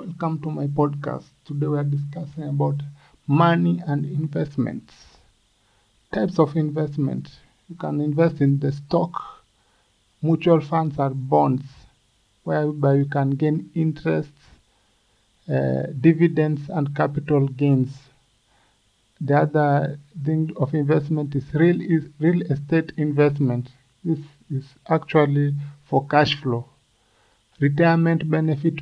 [0.00, 1.26] Welcome to my podcast.
[1.44, 2.76] Today we are discussing about
[3.26, 4.94] money and investments.
[6.10, 7.28] Types of investment.
[7.68, 9.12] You can invest in the stock,
[10.22, 11.64] mutual funds or bonds,
[12.44, 14.32] whereby you can gain interest,
[15.52, 17.90] uh, dividends and capital gains.
[19.20, 23.68] The other thing of investment is real is real estate investment.
[24.02, 24.20] This
[24.50, 26.64] is actually for cash flow.
[27.60, 28.76] Retirement benefit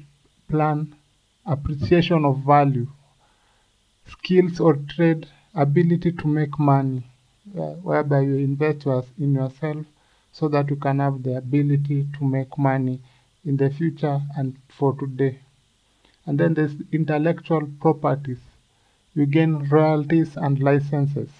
[0.48, 0.94] plan,
[1.48, 2.86] appreciation of value,
[4.06, 7.02] skills or trade, ability to make money,
[7.58, 8.86] uh, whereby you invest
[9.18, 9.86] in yourself
[10.32, 13.00] so that you can have the ability to make money
[13.44, 15.38] in the future and for today.
[16.26, 18.40] And then there's intellectual properties.
[19.14, 21.30] You gain royalties and licenses.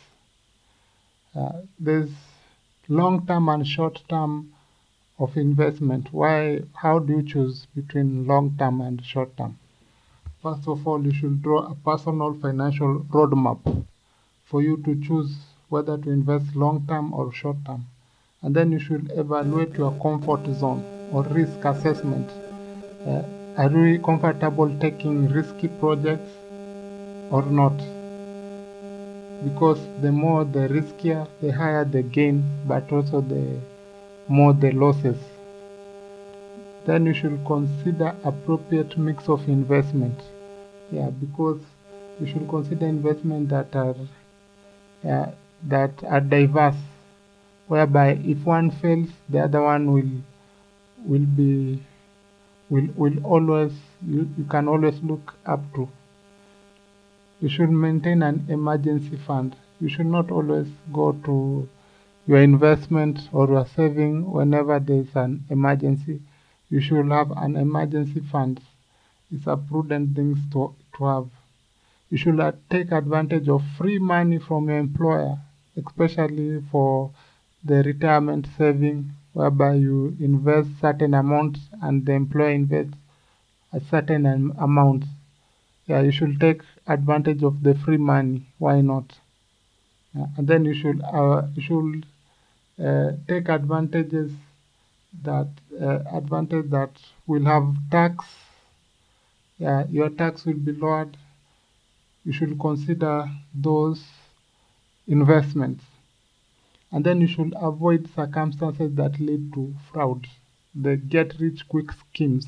[1.34, 2.10] Uh, there's
[2.88, 4.54] long term and short term
[5.18, 6.12] of investment.
[6.12, 6.62] Why?
[6.74, 9.58] How do you choose between long term and short term?
[10.42, 13.58] First of all, you should draw a personal financial roadmap
[14.44, 15.36] for you to choose
[15.68, 17.86] whether to invest long term or short term.
[18.42, 22.30] And then you should evaluate your comfort zone or risk assessment.
[23.04, 23.22] Uh,
[23.56, 26.30] are you comfortable taking risky projects
[27.30, 27.82] or not?
[29.42, 33.58] Because the more the riskier, the higher the gain, but also the
[34.28, 35.18] more the losses.
[36.88, 40.22] Then you should consider appropriate mix of investment.
[40.90, 41.60] Yeah, because
[42.18, 43.94] you should consider investment that are
[45.06, 45.26] uh,
[45.64, 46.80] that are diverse,
[47.66, 50.10] whereby if one fails, the other one will
[51.04, 51.82] will be
[52.70, 53.72] will will always
[54.06, 55.86] you, you can always look up to.
[57.42, 59.56] You should maintain an emergency fund.
[59.78, 61.68] You should not always go to
[62.26, 66.20] your investment or your saving whenever there's an emergency.
[66.70, 68.60] You should have an emergency fund.
[69.32, 71.28] It's a prudent thing to, to have.
[72.10, 75.38] You should uh, take advantage of free money from your employer,
[75.76, 77.12] especially for
[77.64, 82.96] the retirement saving, whereby you invest certain amounts and the employer invests
[83.72, 84.26] a certain
[84.58, 85.04] amount.
[85.86, 88.46] Yeah, you should take advantage of the free money.
[88.58, 89.18] Why not?
[90.14, 92.06] Yeah, and then you should uh, you should
[92.84, 94.32] uh, take advantages
[95.22, 95.48] that
[95.80, 96.90] uh, advantage that
[97.26, 98.24] will have tax
[99.58, 101.16] yeah your tax will be lowered.
[102.24, 104.04] You should consider those
[105.06, 105.84] investments.
[106.92, 110.26] And then you should avoid circumstances that lead to fraud.
[110.74, 112.46] The get rich quick schemes.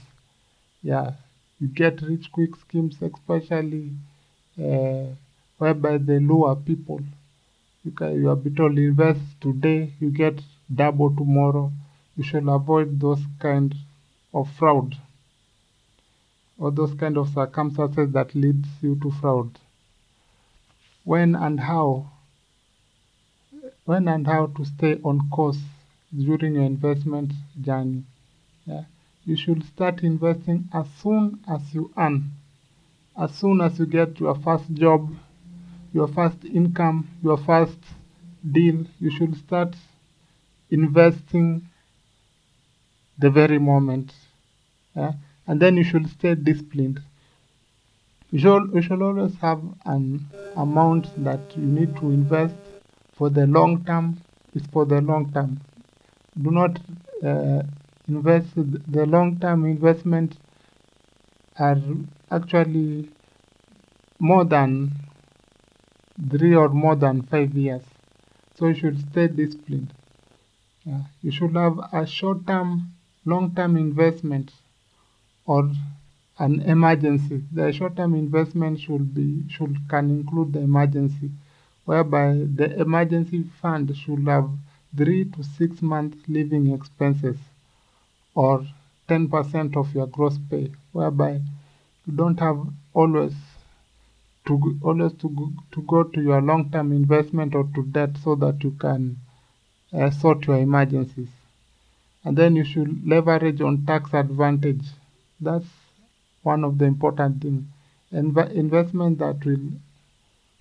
[0.83, 1.13] Yeah
[1.61, 3.93] you get rich quick schemes especially
[4.59, 5.07] uh,
[5.59, 7.01] whereby they lure people.
[7.85, 10.41] You can you are told invest today you get
[10.75, 11.71] double tomorrow
[12.21, 13.75] you should avoid those kind
[14.35, 14.95] of fraud
[16.59, 19.59] or those kind of circumstances that leads you to fraud.
[21.05, 22.11] When and how
[23.87, 25.63] when and how to stay on course
[26.15, 27.33] during your investment
[27.63, 28.03] journey
[28.67, 28.85] yeah
[29.25, 32.33] you should start investing as soon as you earn.
[33.17, 35.11] As soon as you get your first job
[35.95, 37.79] your first income, your first
[38.53, 39.75] deal, you should start
[40.71, 41.70] investing
[43.21, 44.13] the very moment.
[44.97, 45.13] Yeah?
[45.47, 47.01] And then you should stay disciplined.
[48.31, 50.27] You should, you should always have an
[50.57, 52.55] amount that you need to invest
[53.15, 54.21] for the long term.
[54.55, 55.61] Is for the long term.
[56.43, 56.79] Do not
[57.25, 57.63] uh,
[58.09, 58.49] invest.
[58.57, 60.37] The long term investment
[61.57, 61.79] are
[62.31, 63.11] actually
[64.19, 64.91] more than
[66.31, 67.83] three or more than five years.
[68.59, 69.93] So you should stay disciplined.
[70.85, 71.03] Yeah.
[71.23, 72.93] You should have a short term,
[73.25, 74.53] long term investment
[75.47, 75.71] or
[76.39, 77.43] an emergency.
[77.53, 81.31] The short term investment should be should can include the emergency,
[81.85, 84.49] whereby the emergency fund should have
[84.97, 87.37] three to six months living expenses
[88.35, 88.67] or
[89.09, 91.41] 10% of your gross pay, whereby
[92.07, 92.59] you don't have
[92.95, 93.35] always
[94.47, 98.63] to always to go, to go to your long-term investment or to debt so that
[98.65, 99.17] you can
[99.93, 101.29] uh, sort your emergencies
[102.25, 104.85] and then you should leverage on tax advantage.
[105.41, 105.67] That's
[106.43, 107.65] one of the important things
[108.13, 109.71] Inv- investment that will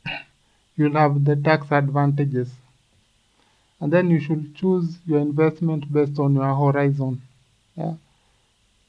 [0.75, 2.49] you'll have the tax advantages.
[3.81, 7.21] And then you should choose your investment based on your horizon.
[7.75, 7.95] Yeah.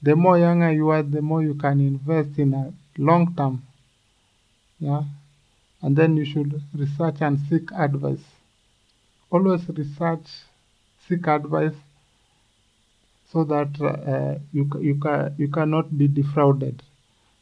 [0.03, 3.63] The more younger you are the more you can invest in a long term.
[4.79, 5.05] Yeah.
[5.83, 8.25] And then you should research and seek advice.
[9.31, 10.27] Always research
[11.09, 11.75] seek advice
[13.33, 16.83] so that uh, you you can you cannot be defrauded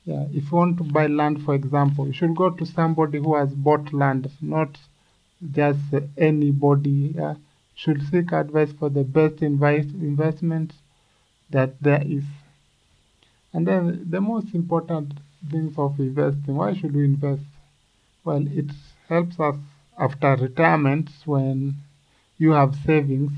[0.05, 3.35] Yeah, if you want to buy land, for example, you should go to somebody who
[3.37, 4.79] has bought land, not
[5.58, 6.99] just anybody.
[7.17, 7.35] Yeah?
[7.82, 10.73] Should seek advice for the best invi- investment
[11.50, 12.25] that there is.
[13.52, 15.12] And then the most important
[15.50, 16.56] things of investing.
[16.56, 17.43] Why should we invest?
[18.25, 18.70] Well, it
[19.08, 19.56] helps us
[19.99, 21.76] after retirement when
[22.38, 23.32] you have savings,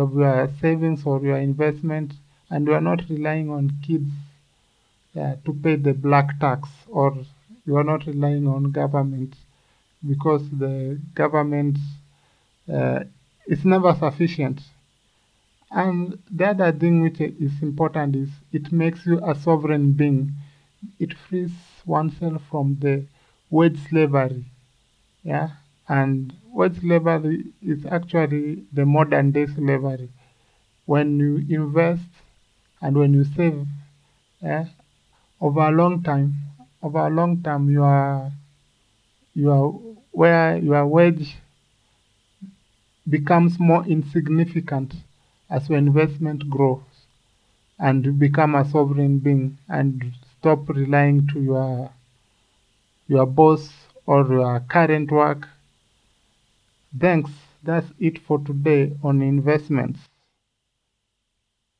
[0.00, 2.14] have your savings or your investment,
[2.50, 4.10] and you are not relying on kids
[5.14, 7.16] yeah, to pay the black tax, or
[7.66, 9.34] you are not relying on government
[10.06, 11.78] because the government
[12.72, 13.00] uh,
[13.46, 14.60] is never sufficient.
[15.72, 20.32] And the other thing which is important is it makes you a sovereign being.
[21.00, 21.52] It frees
[21.84, 23.06] oneself from the
[23.50, 24.44] wage slavery.
[25.24, 25.50] Yeah,
[25.92, 30.08] and wage slavery is actually the modern day slavery.
[30.86, 32.08] When you invest
[32.80, 33.66] and when you save,
[34.42, 34.66] yeah,
[35.40, 36.34] over a long time,
[36.82, 38.32] over a long time, you are
[39.34, 39.68] you are
[40.12, 41.36] where your wage
[43.08, 44.94] becomes more insignificant
[45.50, 46.80] as your investment grows
[47.78, 51.90] and you become a sovereign being and stop relying to your
[53.08, 53.70] your boss
[54.06, 55.48] or your current work
[56.98, 57.30] thanks
[57.62, 60.00] that's it for today on investments